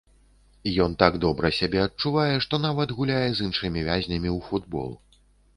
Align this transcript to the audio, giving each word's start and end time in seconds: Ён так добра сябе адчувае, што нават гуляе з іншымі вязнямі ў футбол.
Ён 0.85 0.95
так 1.03 1.13
добра 1.25 1.51
сябе 1.59 1.83
адчувае, 1.87 2.33
што 2.45 2.61
нават 2.65 2.95
гуляе 3.01 3.23
з 3.31 3.39
іншымі 3.51 3.87
вязнямі 3.89 4.29
ў 4.37 4.39
футбол. 4.49 4.89